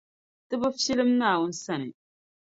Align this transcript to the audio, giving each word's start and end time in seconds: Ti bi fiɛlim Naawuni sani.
Ti 0.47 0.55
bi 0.61 0.67
fiɛlim 0.75 1.11
Naawuni 1.13 1.55
sani. 1.63 1.89